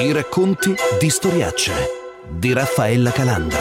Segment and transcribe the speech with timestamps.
[0.00, 1.72] I racconti di storiacce
[2.28, 3.58] di Raffaella Calandra.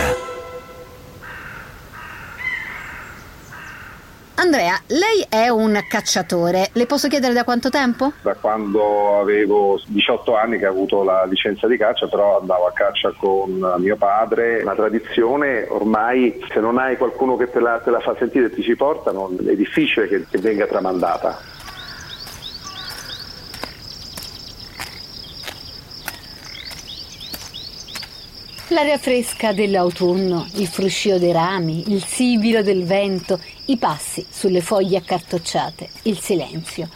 [4.35, 8.11] Andrea, lei è un cacciatore, le posso chiedere da quanto tempo?
[8.21, 12.71] Da quando avevo 18 anni che ho avuto la licenza di caccia, però andavo a
[12.71, 17.89] caccia con mio padre, una tradizione ormai se non hai qualcuno che te la, te
[17.89, 21.56] la fa sentire e ti ci porta non, è difficile che, che venga tramandata.
[28.77, 34.97] L'aria fresca dell'autunno, il fruscio dei rami, il sibilo del vento, i passi sulle foglie
[34.97, 36.87] accartocciate, il silenzio.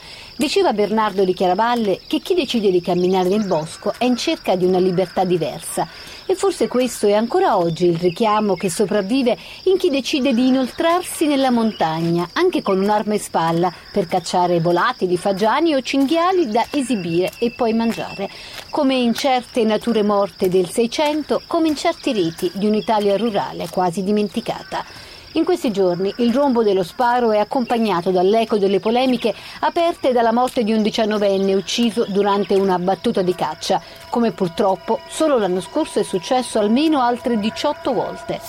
[0.41, 4.65] Diceva Bernardo di Chiaravalle che chi decide di camminare nel bosco è in cerca di
[4.65, 5.87] una libertà diversa
[6.25, 11.27] e forse questo è ancora oggi il richiamo che sopravvive in chi decide di inoltrarsi
[11.27, 17.29] nella montagna, anche con un'arma in spalla, per cacciare volatili, fagiani o cinghiali da esibire
[17.37, 18.27] e poi mangiare,
[18.71, 24.01] come in certe nature morte del Seicento, come in certi riti di un'Italia rurale quasi
[24.03, 25.10] dimenticata.
[25.33, 30.65] In questi giorni il rombo dello sparo è accompagnato dall'eco delle polemiche aperte dalla morte
[30.65, 36.03] di un diciannovenne ucciso durante una battuta di caccia, come purtroppo solo l'anno scorso è
[36.03, 38.41] successo almeno altre 18 volte.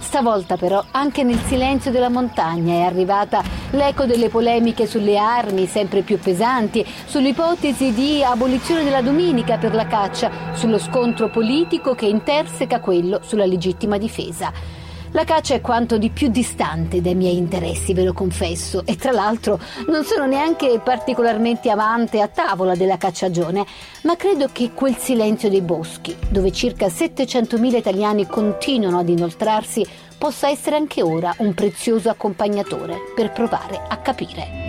[0.00, 6.02] Stavolta però anche nel silenzio della montagna è arrivata l'eco delle polemiche sulle armi sempre
[6.02, 12.80] più pesanti, sull'ipotesi di abolizione della domenica per la caccia, sullo scontro politico che interseca
[12.80, 14.75] quello sulla legittima difesa.
[15.16, 19.12] La caccia è quanto di più distante dai miei interessi, ve lo confesso, e tra
[19.12, 23.64] l'altro non sono neanche particolarmente amante a tavola della cacciagione,
[24.02, 29.86] ma credo che quel silenzio dei boschi, dove circa 700.000 italiani continuano ad inoltrarsi,
[30.18, 34.64] possa essere anche ora un prezioso accompagnatore per provare a capire.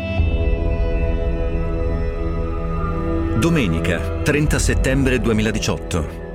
[3.37, 6.26] Domenica 30 settembre 2018.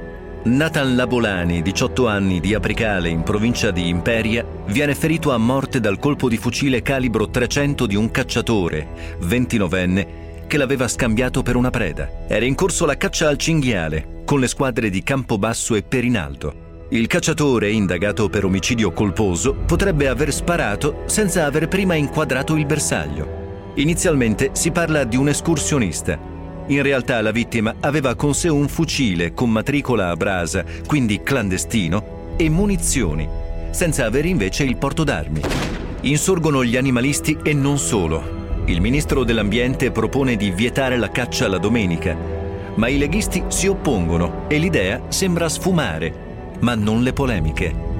[0.45, 6.01] Nathan Labolani, 18 anni, di Apricale, in provincia di Imperia, viene ferito a morte dal
[6.01, 10.07] colpo di fucile calibro 300 di un cacciatore, 29enne,
[10.48, 12.25] che l'aveva scambiato per una preda.
[12.27, 16.89] Era in corso la caccia al cinghiale, con le squadre di Campobasso e Perinaldo.
[16.89, 23.70] Il cacciatore, indagato per omicidio colposo, potrebbe aver sparato senza aver prima inquadrato il bersaglio.
[23.77, 26.19] Inizialmente si parla di un escursionista,
[26.67, 32.34] in realtà la vittima aveva con sé un fucile con matricola a brasa, quindi clandestino,
[32.36, 33.28] e munizioni,
[33.70, 35.40] senza avere invece il porto d'armi.
[36.02, 38.40] Insorgono gli animalisti e non solo.
[38.67, 42.17] Il ministro dell'Ambiente propone di vietare la caccia la domenica,
[42.74, 47.92] ma i leghisti si oppongono e l'idea sembra sfumare, ma non le polemiche.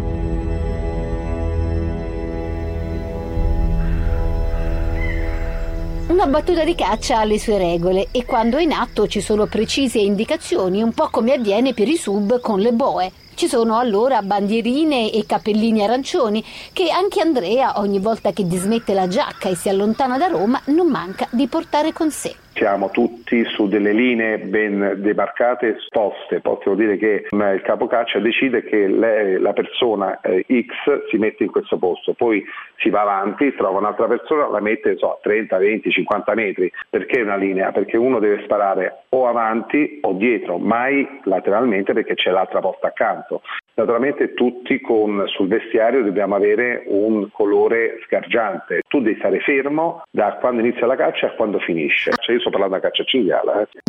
[6.13, 9.47] Una battuta di caccia ha le sue regole e quando è in atto ci sono
[9.47, 13.11] precise indicazioni, un po' come avviene per i sub con le boe.
[13.33, 19.09] Ci sono allora bandierine e cappellini arancioni che anche Andrea, ogni volta che dismette la
[19.09, 23.69] giacca e si allontana da Roma, non manca di portare con sé siamo tutti su
[23.69, 26.41] delle linee ben demarcate sposte.
[26.41, 31.77] Posso dire che il capocaccia decide che la persona eh, X si mette in questo
[31.79, 32.45] posto, poi
[32.77, 36.71] si va avanti, trova un'altra persona, la mette so, 30, 20, 50 metri.
[36.89, 37.73] Perché una linea?
[37.73, 43.43] Perché uno deve sparare o avanti o dietro, mai lateralmente perché c'è l'altra posta accanto.
[43.75, 48.83] Naturalmente tutti con, sul vestiario dobbiamo avere un colore sgargiante.
[48.87, 52.11] Tu devi stare fermo da quando inizia la caccia a quando finisce.
[52.15, 53.63] Cioè io sto parlando da caccia cinghiale.
[53.63, 53.81] Eh.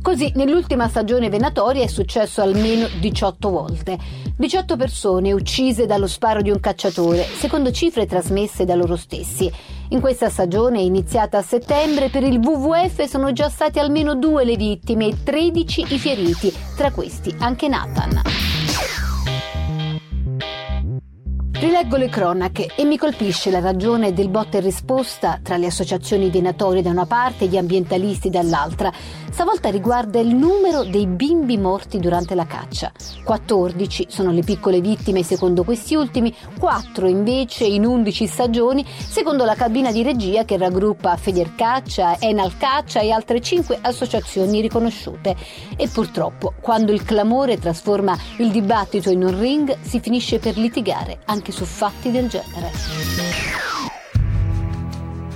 [0.00, 3.98] Così nell'ultima stagione venatoria è successo almeno 18 volte.
[4.36, 9.50] 18 persone uccise dallo sparo di un cacciatore, secondo cifre trasmesse da loro stessi.
[9.92, 14.56] In questa stagione, iniziata a settembre, per il WWF sono già state almeno due le
[14.56, 18.51] vittime e 13 i feriti, tra questi anche Nathan.
[21.62, 26.28] Rileggo le cronache e mi colpisce la ragione del botta e risposta tra le associazioni
[26.28, 28.92] venatori da una parte e gli ambientalisti dall'altra.
[29.30, 32.90] Stavolta riguarda il numero dei bimbi morti durante la caccia.
[33.22, 39.54] 14 sono le piccole vittime secondo questi ultimi, 4 invece in 11 stagioni secondo la
[39.54, 45.36] cabina di regia che raggruppa Federcaccia, Enal Caccia e altre 5 associazioni riconosciute.
[45.76, 51.20] E purtroppo, quando il clamore trasforma il dibattito in un ring, si finisce per litigare
[51.26, 52.70] anche su fatti del genere.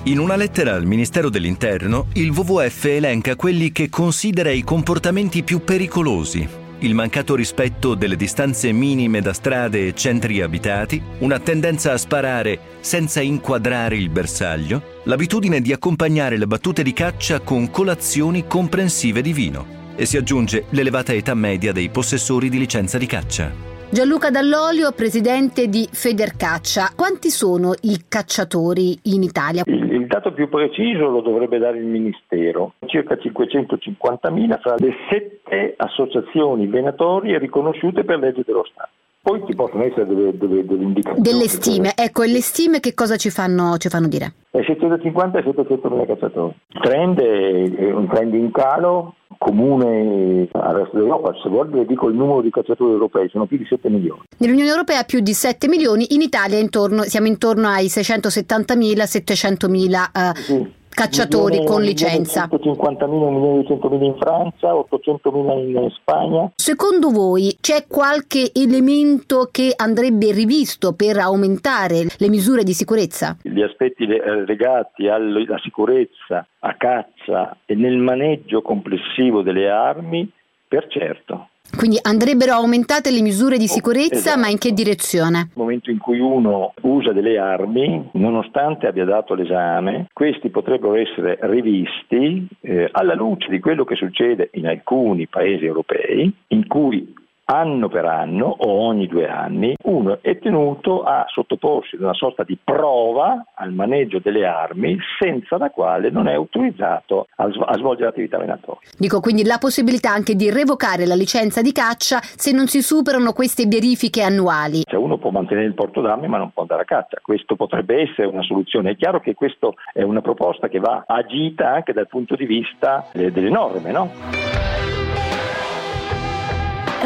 [0.04, 5.64] In una lettera al Ministero dell'Interno, il WWF elenca quelli che considera i comportamenti più
[5.64, 6.48] pericolosi.
[6.78, 12.58] Il mancato rispetto delle distanze minime da strade e centri abitati, una tendenza a sparare
[12.80, 19.32] senza inquadrare il bersaglio, l'abitudine di accompagnare le battute di caccia con colazioni comprensive di
[19.32, 19.66] vino
[19.96, 23.75] e si aggiunge l'elevata età media dei possessori di licenza di caccia.
[23.88, 26.90] Gianluca Dall'Olio, presidente di Federcaccia.
[26.96, 29.62] Quanti sono i cacciatori in Italia?
[29.64, 36.66] Il, dato più preciso lo dovrebbe dare il Ministero, circa 550.000 fra le sette associazioni
[36.66, 38.90] venatorie riconosciute per legge dello Stato.
[39.26, 41.20] Poi ci possono essere delle, delle, delle indicazioni.
[41.20, 44.34] Delle stime, ecco, e le stime che cosa ci fanno, ci fanno dire?
[44.52, 46.54] 650 e 700 mila cacciatori.
[46.68, 52.14] Il trend è un trend in calo, comune al resto d'Europa, se vuole dico il
[52.14, 54.20] numero di cacciatori europei, sono più di 7 milioni.
[54.36, 60.36] Nell'Unione Europea più di 7 milioni, in Italia intorno, siamo intorno ai 670.000, 700.000 uh,
[60.36, 62.48] sì cacciatori con licenza.
[62.50, 66.50] 150.000, 1.200.000 in Francia, 800.000 in Spagna.
[66.56, 73.36] Secondo voi c'è qualche elemento che andrebbe rivisto per aumentare le misure di sicurezza?
[73.42, 80.26] Gli aspetti legati alla sicurezza, a caccia e nel maneggio complessivo delle armi,
[80.66, 81.48] per certo.
[81.76, 84.40] Quindi andrebbero aumentate le misure di sicurezza, esatto.
[84.40, 85.38] ma in che direzione?
[85.38, 91.38] Nel momento in cui uno usa delle armi, nonostante abbia dato l'esame, questi potrebbero essere
[91.42, 97.14] rivisti eh, alla luce di quello che succede in alcuni paesi europei, in cui
[97.46, 102.42] anno per anno o ogni due anni uno è tenuto a sottoporsi ad una sorta
[102.42, 108.38] di prova al maneggio delle armi senza la quale non è autorizzato a, svolgere attività
[108.38, 108.88] venatoria.
[108.98, 113.32] Dico quindi la possibilità anche di revocare la licenza di caccia se non si superano
[113.32, 114.82] queste verifiche annuali.
[114.84, 118.02] Cioè uno può mantenere il porto d'armi ma non può andare a caccia, questo potrebbe
[118.02, 118.90] essere una soluzione.
[118.90, 123.06] È chiaro che questa è una proposta che va agita anche dal punto di vista
[123.12, 125.05] delle norme, no?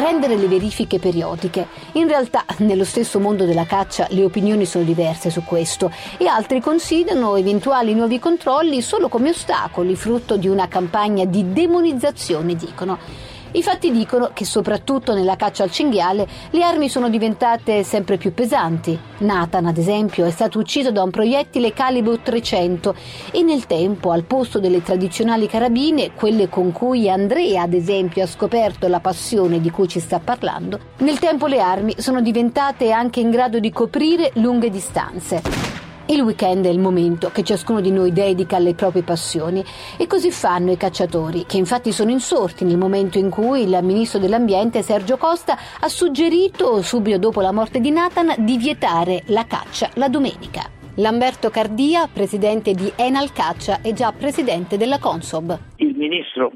[0.01, 1.67] Rendere le verifiche periodiche.
[1.93, 6.59] In realtà nello stesso mondo della caccia le opinioni sono diverse su questo e altri
[6.59, 13.30] considerano eventuali nuovi controlli solo come ostacoli, frutto di una campagna di demonizzazione, dicono.
[13.53, 18.33] I fatti dicono che soprattutto nella caccia al cinghiale le armi sono diventate sempre più
[18.33, 18.97] pesanti.
[19.19, 22.95] Nathan, ad esempio, è stato ucciso da un proiettile calibro 300
[23.31, 28.27] e nel tempo, al posto delle tradizionali carabine, quelle con cui Andrea, ad esempio, ha
[28.27, 33.19] scoperto la passione di cui ci sta parlando, nel tempo le armi sono diventate anche
[33.19, 35.90] in grado di coprire lunghe distanze.
[36.11, 39.63] Il weekend è il momento che ciascuno di noi dedica alle proprie passioni
[39.97, 44.19] e così fanno i cacciatori, che infatti sono insorti nel momento in cui il ministro
[44.19, 49.89] dell'Ambiente Sergio Costa ha suggerito, subito dopo la morte di Nathan, di vietare la caccia
[49.93, 50.69] la domenica.
[50.95, 55.57] Lamberto Cardia, presidente di Enal Caccia e già presidente della Consob.
[55.77, 56.51] Il ministro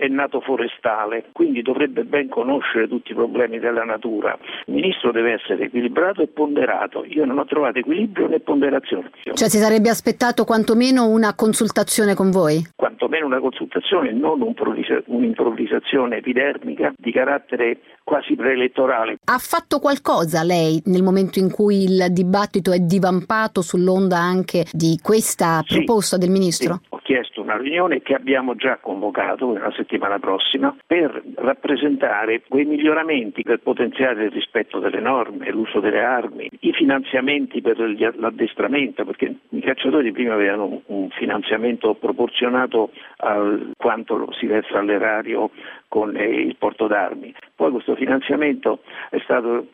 [0.00, 4.34] è nato forestale, quindi dovrebbe ben conoscere tutti i problemi della natura.
[4.64, 7.04] Il ministro deve essere equilibrato e ponderato.
[7.04, 9.10] Io non ho trovato equilibrio né ponderazione.
[9.22, 12.66] Cioè si sarebbe aspettato quantomeno una consultazione con voi?
[12.74, 19.18] Quantomeno una consultazione, non un'improvvisazione epidermica di carattere quasi preelettorale.
[19.24, 24.98] Ha fatto qualcosa lei nel momento in cui il dibattito è divampato sull'onda anche di
[25.02, 26.80] questa sì, proposta del ministro?
[26.82, 26.99] Sì
[27.50, 34.24] una riunione che abbiamo già convocato la settimana prossima per rappresentare quei miglioramenti per potenziare
[34.24, 37.78] il rispetto delle norme, l'uso delle armi, i finanziamenti per
[38.16, 45.50] l'addestramento, perché i cacciatori prima avevano un finanziamento proporzionato a quanto si versa all'erario
[45.88, 47.34] con il porto d'armi.
[47.56, 49.66] Poi questo finanziamento è stato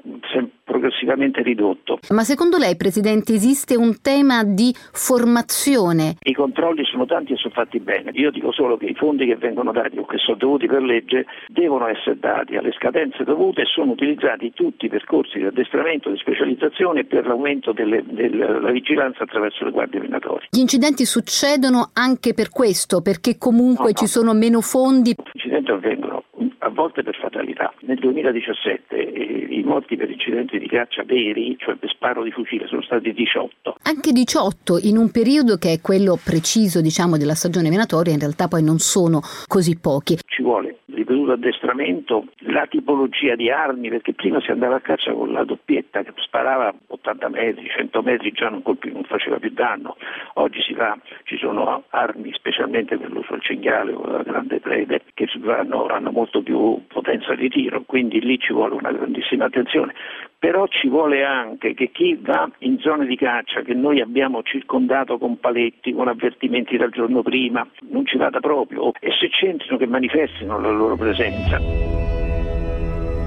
[0.64, 1.98] progressivamente ridotto.
[2.10, 6.16] Ma secondo lei, Presidente, esiste un tema di formazione?
[6.22, 8.10] I controlli sono tanti e sono fatti bene.
[8.14, 11.26] Io dico solo che i fondi che vengono dati o che sono dovuti per legge
[11.48, 16.18] devono essere dati alle scadenze dovute e sono utilizzati tutti i percorsi di addestramento, di
[16.18, 20.48] specializzazione per l'aumento delle, della vigilanza attraverso le guardie minatorie.
[20.50, 23.96] Gli incidenti succedono anche per questo, perché comunque no, no.
[23.96, 25.10] ci sono meno fondi?
[25.10, 26.24] Gli incidenti avvengono
[26.58, 27.15] a volte per
[27.56, 27.72] fatalità.
[27.80, 32.66] Nel 2017 eh, i morti per incidenti di caccia veri, cioè per sparo di fucile,
[32.66, 33.76] sono stati 18.
[33.82, 38.48] Anche 18 in un periodo che è quello preciso diciamo, della stagione venatoria, in realtà
[38.48, 40.18] poi non sono così pochi.
[40.26, 45.30] Ci vuole ripetuto addestramento, la tipologia di armi, perché prima si andava a caccia con
[45.30, 49.96] la doppietta che sparava 80 metri, 100 metri già non, colpi, non faceva più danno,
[50.34, 55.02] oggi si fa, ci sono armi specialmente per l'uso del cinghiale o la grande prede
[55.12, 59.92] che hanno, hanno molto più potenza di tiro, quindi lì ci vuole una grandissima attenzione
[60.46, 65.18] però ci vuole anche che chi va in zone di caccia che noi abbiamo circondato
[65.18, 69.88] con paletti, con avvertimenti dal giorno prima, non ci vada proprio e se c'entrino che
[69.88, 71.58] manifestino la loro presenza.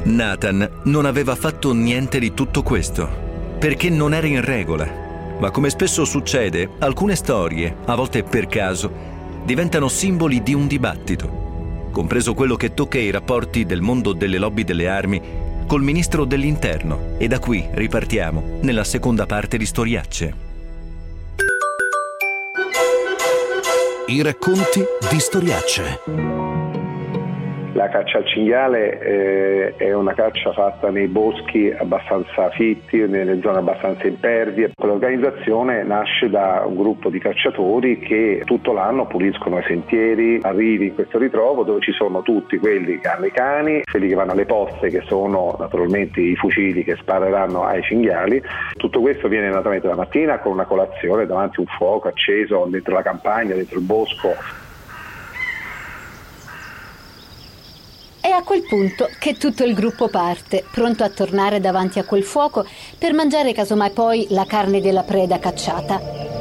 [0.05, 3.09] Nathan non aveva fatto niente di tutto questo,
[3.59, 4.88] perché non era in regola.
[5.41, 8.89] Ma come spesso succede, alcune storie, a volte per caso,
[9.43, 14.63] diventano simboli di un dibattito, compreso quello che tocca i rapporti del mondo delle lobby
[14.63, 17.13] delle armi col ministro dell'Interno.
[17.19, 20.33] E da qui ripartiamo nella seconda parte di Storiacce.
[24.07, 26.58] I racconti di Storiacce.
[27.89, 33.58] La caccia al cinghiale eh, è una caccia fatta nei boschi abbastanza fitti, nelle zone
[33.58, 34.74] abbastanza impervie.
[34.84, 40.93] L'organizzazione nasce da un gruppo di cacciatori che tutto l'anno puliscono i sentieri, arrivi in
[40.93, 44.46] questo ritrovo dove ci sono tutti quelli che hanno i cani, quelli che vanno alle
[44.46, 48.39] poste che sono naturalmente i fucili che spareranno ai cinghiali.
[48.77, 52.93] Tutto questo viene naturalmente la mattina con una colazione davanti a un fuoco acceso dentro
[52.93, 54.67] la campagna, dentro il bosco
[58.29, 62.24] È a quel punto che tutto il gruppo parte, pronto a tornare davanti a quel
[62.24, 62.63] fuoco
[62.95, 66.38] per mangiare casomai poi la carne della preda cacciata.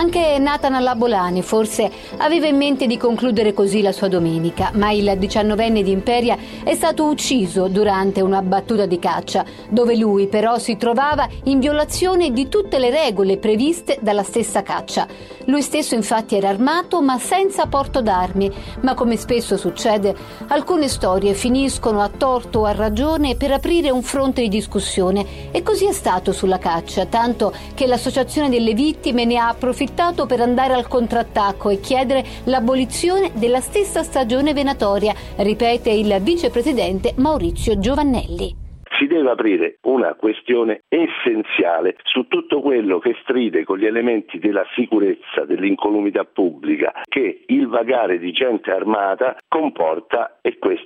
[0.00, 5.14] Anche Nathan Labolani forse aveva in mente di concludere così la sua domenica, ma il
[5.18, 10.78] diciannovenne di Imperia è stato ucciso durante una battuta di caccia, dove lui però si
[10.78, 15.06] trovava in violazione di tutte le regole previste dalla stessa caccia.
[15.44, 20.16] Lui stesso infatti era armato ma senza porto d'armi, ma come spesso succede,
[20.48, 25.62] alcune storie finiscono a torto o a ragione per aprire un fronte di discussione e
[25.62, 30.40] così è stato sulla caccia, tanto che l'associazione delle vittime ne ha approfittato approfittato per
[30.40, 38.68] andare al contrattacco e chiedere l'abolizione della stessa stagione venatoria, ripete il vicepresidente Maurizio Giovannelli
[39.00, 44.66] si deve aprire una questione essenziale su tutto quello che stride con gli elementi della
[44.74, 50.79] sicurezza, dell'incolumità pubblica che il vagare di gente armata comporta e questo.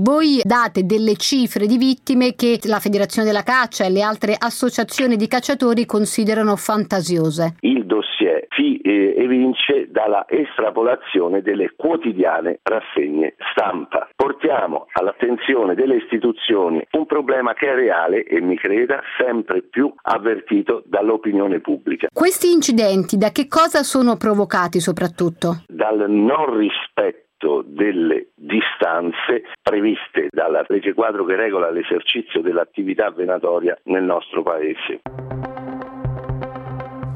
[0.00, 5.16] Voi date delle cifre di vittime che la Federazione della Caccia e le altre associazioni
[5.16, 7.56] di cacciatori considerano fantasiose.
[7.62, 14.08] Il dossier si eh, evince dalla estrapolazione delle quotidiane rassegne stampa.
[14.14, 20.84] Portiamo all'attenzione delle istituzioni un problema che è reale e mi creda sempre più avvertito
[20.86, 22.06] dall'opinione pubblica.
[22.12, 25.64] Questi incidenti da che cosa sono provocati soprattutto?
[25.66, 27.26] Dal non rispetto
[27.64, 35.00] delle distanze previste dalla legge quadro che regola l'esercizio dell'attività venatoria nel nostro Paese.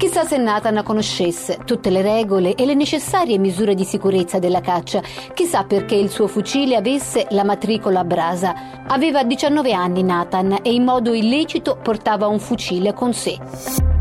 [0.03, 5.01] Chissà se Nathan conoscesse tutte le regole e le necessarie misure di sicurezza della caccia.
[5.33, 8.53] Chissà perché il suo fucile avesse la matricola a brasa.
[8.85, 13.92] Aveva 19 anni Nathan e in modo illecito portava un fucile con sé.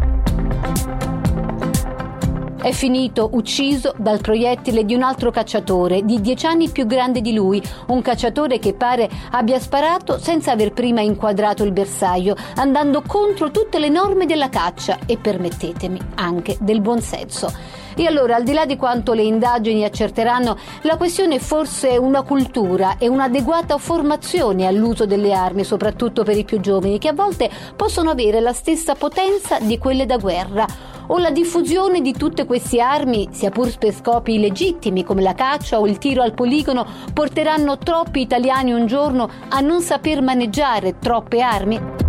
[2.62, 7.34] È finito ucciso dal proiettile di un altro cacciatore di dieci anni più grande di
[7.34, 13.50] lui, un cacciatore che pare abbia sparato senza aver prima inquadrato il bersaglio, andando contro
[13.50, 17.52] tutte le norme della caccia e, permettetemi, anche del buonsenso.
[17.96, 22.22] E allora, al di là di quanto le indagini accerteranno, la questione è forse una
[22.22, 27.50] cultura e un'adeguata formazione all'uso delle armi, soprattutto per i più giovani, che a volte
[27.74, 32.80] possono avere la stessa potenza di quelle da guerra o la diffusione di tutte queste
[32.80, 37.78] armi, sia pur per scopi illegittimi come la caccia o il tiro al poligono, porteranno
[37.78, 42.01] troppi italiani un giorno a non saper maneggiare troppe armi?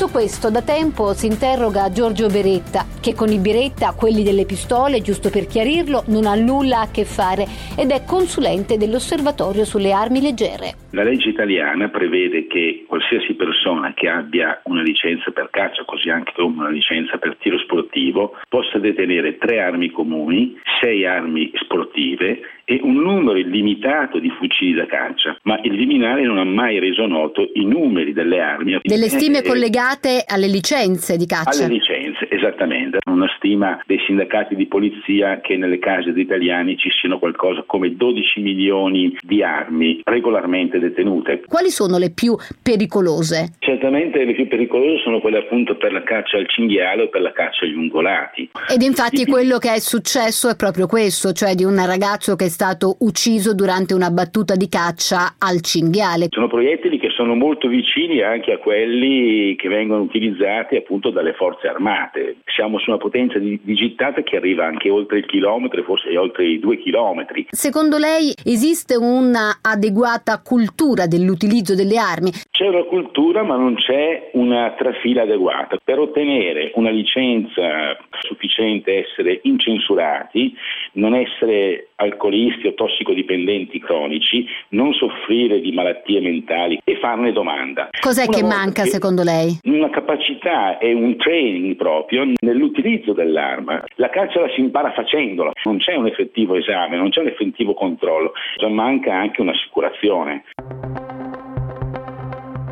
[0.00, 5.02] Su questo da tempo si interroga Giorgio Beretta, che con i Beretta, quelli delle pistole,
[5.02, 7.44] giusto per chiarirlo, non ha nulla a che fare
[7.76, 10.88] ed è consulente dell'Osservatorio sulle armi leggere.
[10.92, 16.32] La legge italiana prevede che qualsiasi persona che abbia una licenza per caccia, così anche
[16.34, 22.80] come una licenza per tiro sportivo, possa detenere tre armi comuni, sei armi sportive e
[22.82, 27.50] un numero illimitato di fucili da caccia, ma il Viminale non ha mai reso noto
[27.54, 28.78] i numeri delle armi.
[28.82, 29.88] Delle stime collegate
[30.26, 31.64] alle licenze di caccia?
[31.64, 32.98] Alle licenze, esattamente.
[33.10, 37.96] Una stima dei sindacati di polizia che nelle case degli italiani ci siano qualcosa come
[37.96, 41.42] 12 milioni di armi regolarmente detenute.
[41.46, 43.54] Quali sono le più pericolose?
[43.58, 47.32] Certamente le più pericolose sono quelle appunto per la caccia al cinghiale o per la
[47.32, 48.50] caccia agli ungolati.
[48.72, 52.48] Ed infatti quello che è successo è proprio questo, cioè di un ragazzo che è
[52.48, 56.28] stato ucciso durante una battuta di caccia al cinghiale.
[56.30, 61.68] Sono proiettili che sono molto vicini anche a quelli che vengono utilizzati appunto dalle forze
[61.68, 62.36] armate.
[62.46, 66.46] Siamo su una potenza di, di gittata che arriva anche oltre il chilometro, forse oltre
[66.46, 67.48] i due chilometri.
[67.50, 72.30] Secondo lei esiste un'adeguata cultura dell'utilizzo delle armi?
[72.50, 75.76] C'è una cultura ma non c'è una trafila adeguata.
[75.84, 80.54] Per ottenere una licenza sufficiente essere incensurati,
[80.92, 87.90] non essere alcolisti o tossicodipendenti cronici, non soffrire di malattie mentali e farne domanda.
[88.00, 89.58] Cos'è una che manca che secondo lei?
[89.64, 93.84] Una capacità e un training proprio nell'utilizzo dell'arma.
[93.96, 97.74] La caccia la si impara facendola, non c'è un effettivo esame, non c'è un effettivo
[97.74, 98.32] controllo,
[98.68, 100.44] manca anche un'assicurazione.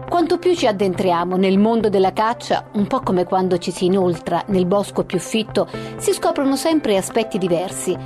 [0.09, 4.43] Quanto più ci addentriamo nel mondo della caccia, un po' come quando ci si inoltra
[4.47, 7.97] nel bosco più fitto, si scoprono sempre aspetti diversi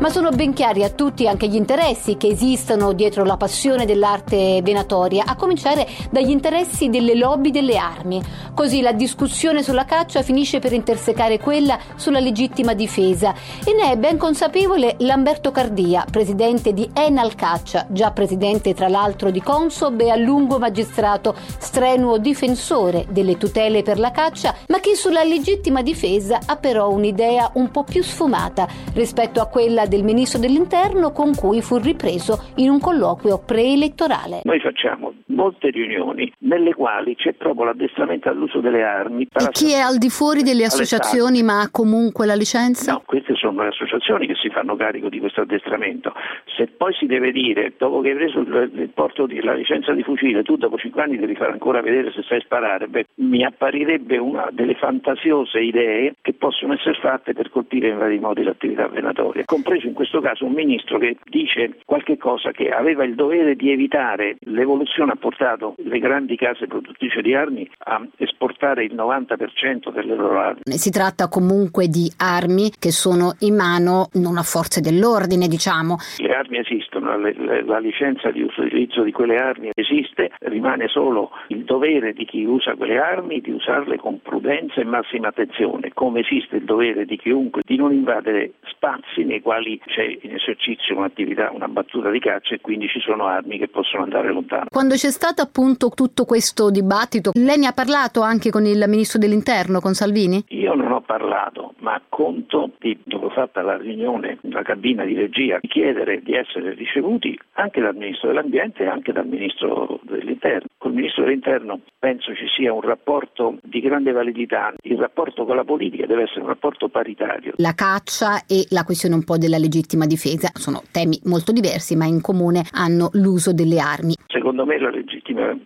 [0.00, 4.62] ma sono ben chiari a tutti anche gli interessi che esistono dietro la passione dell'arte
[4.62, 8.22] venatoria, a cominciare dagli interessi delle lobby delle armi.
[8.54, 13.96] Così la discussione sulla caccia finisce per intersecare quella sulla legittima difesa e ne è
[13.96, 20.08] ben consapevole Lamberto Cardia, presidente di Enal Caccia, già presidente tra l'altro di Consob e
[20.08, 26.38] a lungo magistrato, strenuo difensore delle tutele per la caccia, ma che sulla legittima difesa
[26.46, 31.60] ha però un'idea un po' più sfumata rispetto a quella del ministro dell'Interno con cui
[31.60, 34.40] fu ripreso in un colloquio preelettorale.
[34.44, 39.26] Noi facciamo molte riunioni nelle quali c'è proprio l'addestramento all'uso delle armi.
[39.32, 42.92] E chi è al di fuori delle associazioni ma ha comunque la licenza?
[42.92, 46.12] No, queste sono le associazioni che si fanno carico di questo addestramento.
[46.56, 50.02] Se poi si deve dire, dopo che hai preso il porto di la licenza di
[50.02, 54.18] fucile, tu dopo cinque anni devi fare ancora vedere se sai sparare, beh, mi apparirebbe
[54.18, 59.44] una delle fantasiose idee che possono essere fatte per colpire in vari modi l'attività venatoria,
[59.44, 63.56] compreso compreso in questo caso un ministro che dice qualche cosa che aveva il dovere
[63.56, 64.36] di evitare.
[64.40, 70.38] L'evoluzione ha portato le grandi case produttrici di armi a esportare il 90% delle loro
[70.38, 70.60] armi.
[70.64, 75.96] Si tratta comunque di armi che sono in mano non a forze dell'ordine, diciamo.
[76.18, 81.30] Le armi esistono, la, la, la licenza di utilizzo di quelle armi esiste, rimane solo
[81.48, 86.20] il dovere di chi usa quelle armi di usarle con prudenza e massima attenzione, come
[86.20, 91.50] esiste il dovere di chiunque di non invadere spazi nei quali c'è in esercizio un'attività,
[91.52, 94.64] una battuta di caccia e quindi ci sono armi che possono andare lontano.
[94.70, 99.18] Quando c'è stato appunto tutto questo dibattito, lei ne ha parlato anche con il Ministro
[99.18, 100.42] dell'Interno, con Salvini?
[100.48, 105.58] Io non ho parlato, ma conto di, dopo fatta la riunione, la cabina di regia,
[105.60, 110.68] chiedere di essere ricevuti anche dal Ministro dell'Ambiente e anche dal Ministro dell'Interno.
[110.78, 115.64] Col Ministro dell'Interno penso ci sia un rapporto di grande validità, il rapporto con la
[115.64, 117.52] politica deve essere un rapporto paritario.
[117.56, 122.06] La caccia e la questione un po' della legittima difesa sono temi molto diversi ma
[122.06, 124.14] in comune hanno l'uso delle armi.
[124.26, 125.56] Secondo me la legittima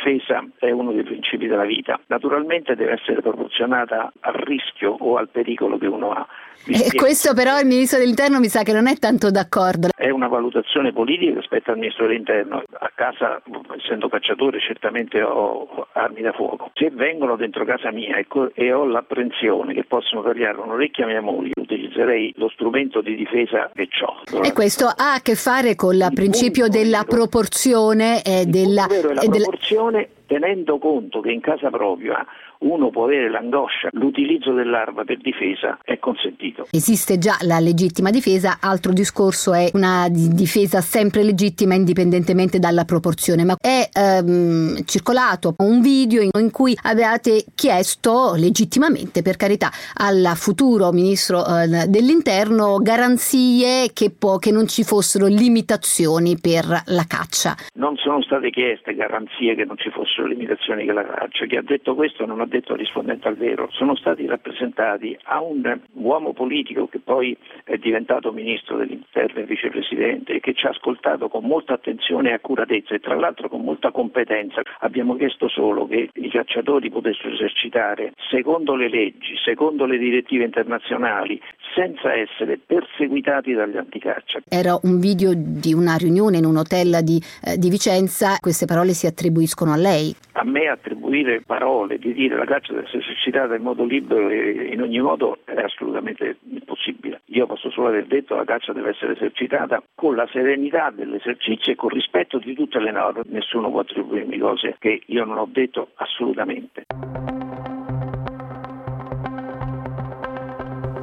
[0.00, 2.00] difesa è uno dei principi della vita.
[2.06, 6.26] Naturalmente deve essere proporzionata al rischio o al pericolo che uno ha.
[6.66, 9.88] E questo però il Ministro dell'Interno mi sa che non è tanto d'accordo.
[9.96, 12.62] È una valutazione politica rispetto al Ministro dell'Interno.
[12.78, 13.40] A casa,
[13.76, 16.70] essendo cacciatore, certamente ho armi da fuoco.
[16.74, 18.16] Se vengono dentro casa mia
[18.54, 23.70] e ho l'apprensione che possono tagliare un'orecchia a mia moglie, utilizzerei lo strumento di difesa
[23.74, 24.42] che ho.
[24.42, 28.86] E questo ha a che fare con il principio della proporzione e della...
[28.86, 32.24] Vero la proporzione tenendo conto che in casa propria
[32.60, 36.66] uno può avere l'angoscia, l'utilizzo dell'arma per difesa è consentito.
[36.70, 43.44] Esiste già la legittima difesa, altro discorso è una difesa sempre legittima indipendentemente dalla proporzione,
[43.44, 50.92] ma è ehm, circolato un video in cui avevate chiesto legittimamente, per carità, al futuro
[50.92, 57.54] ministro eh, dell'interno garanzie che, po- che non ci fossero limitazioni per la caccia.
[57.74, 61.62] Non sono state chieste garanzie che non ci fossero limitazioni per la caccia, chi ha
[61.62, 66.86] detto questo non ha detto rispondente al vero, sono stati rappresentati a un uomo politico
[66.88, 71.74] che poi è diventato ministro dell'interno e vicepresidente e che ci ha ascoltato con molta
[71.74, 74.60] attenzione e accuratezza e tra l'altro con molta competenza.
[74.80, 81.40] Abbiamo chiesto solo che i cacciatori potessero esercitare secondo le leggi, secondo le direttive internazionali,
[81.74, 84.40] senza essere perseguitati dagli anticaccia.
[84.48, 88.92] Era un video di una riunione in un hotel di, eh, di Vicenza, queste parole
[88.92, 90.14] si attribuiscono a lei?
[90.40, 94.70] A me attribuire parole di dire la caccia deve essere esercitata in modo libero e
[94.72, 97.20] in ogni modo è assolutamente impossibile.
[97.26, 101.72] Io posso solo aver detto che la caccia deve essere esercitata con la serenità dell'esercizio
[101.72, 103.20] e con rispetto di tutte le norme.
[103.26, 106.86] Nessuno può attribuirmi cose che io non ho detto assolutamente.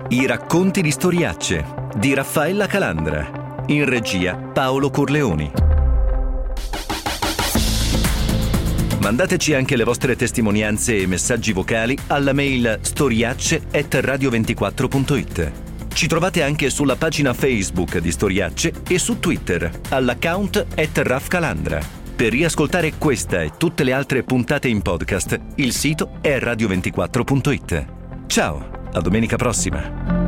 [0.09, 1.63] I racconti di storiacce
[1.95, 3.65] di Raffaella Calandra.
[3.67, 5.66] In regia Paolo Corleoni.
[9.07, 15.51] Mandateci anche le vostre testimonianze e messaggi vocali alla mail storiacce.radio24.it.
[15.93, 21.79] Ci trovate anche sulla pagina Facebook di Storiacce e su Twitter all'account Rafcalandra.
[22.17, 27.85] Per riascoltare questa e tutte le altre puntate in podcast, il sito è radio24.it.
[28.27, 30.26] Ciao, a domenica prossima.